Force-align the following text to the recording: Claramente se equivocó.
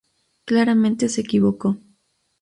Claramente 0.45 1.09
se 1.09 1.21
equivocó. 1.21 1.77